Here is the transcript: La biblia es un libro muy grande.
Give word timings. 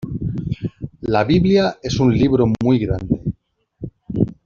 La 1.03 1.23
biblia 1.25 1.77
es 1.83 1.99
un 1.99 2.11
libro 2.17 2.51
muy 2.63 2.79
grande. 2.79 3.21